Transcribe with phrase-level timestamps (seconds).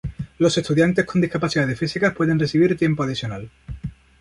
[0.39, 3.51] Los estudiantes con discapacidades físicas pueden recibir tiempo adicional.